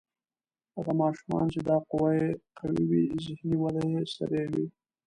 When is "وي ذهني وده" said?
2.89-3.83